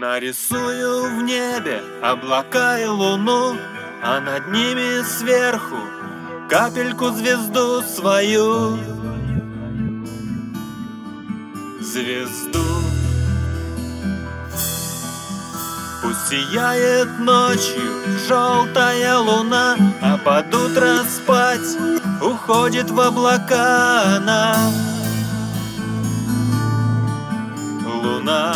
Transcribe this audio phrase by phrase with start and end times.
[0.00, 3.54] Нарисую в небе облака и луну,
[4.02, 5.76] А над ними сверху
[6.48, 8.78] капельку звезду свою.
[11.80, 12.64] Звезду.
[16.02, 17.92] Пусть сияет ночью
[18.26, 21.76] желтая луна, А под утро спать
[22.22, 24.56] уходит в облака она.
[28.02, 28.54] Луна.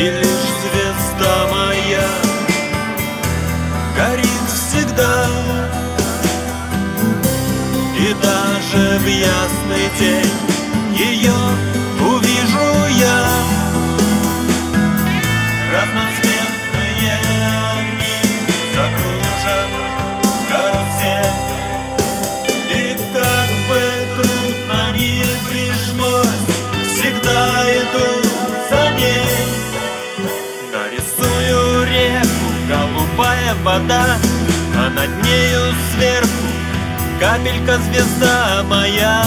[0.00, 2.08] И лишь звезда моя.
[3.94, 5.26] Горит всегда.
[7.98, 10.32] И даже в ясный день
[10.96, 11.34] ее
[33.62, 34.16] вода
[34.76, 36.50] А над нею сверху
[37.20, 39.22] капелька звезда моя.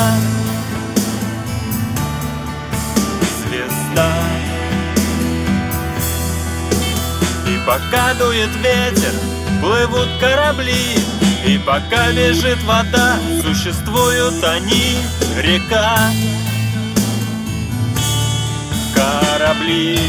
[3.45, 4.11] Звезда.
[7.47, 9.13] И пока дует ветер,
[9.61, 10.97] плывут корабли
[11.45, 14.97] И пока бежит вода, существуют они,
[15.37, 16.09] река.
[18.95, 19.99] Корабли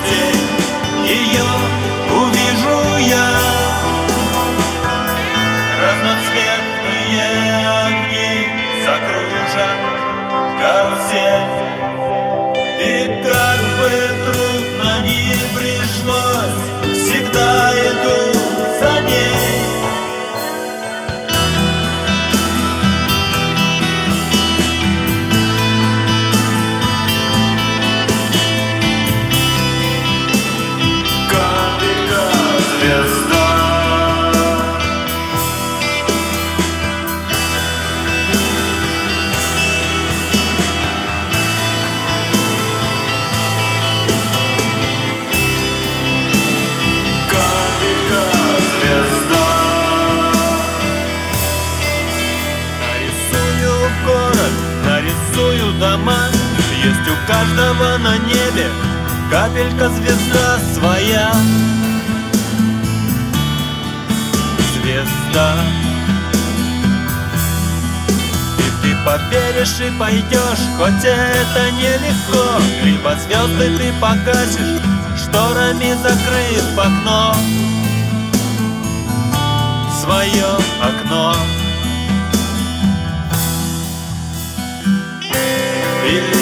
[0.00, 0.39] ясный
[57.30, 58.68] каждого на небе.
[59.30, 61.32] Капелька звезда своя.
[64.74, 65.54] Звезда.
[68.58, 72.60] И ты поверишь и пойдешь Хоть это нелегко.
[72.82, 74.80] Либо звезды ты погасишь
[75.16, 77.34] Шторами закрыв окно.
[80.02, 81.36] Свое окно.
[86.06, 86.39] И